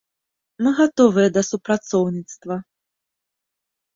Мы 0.67 0.71
гатовыя 0.79 1.27
да 1.35 1.41
супрацоўніцтва. 1.49 2.55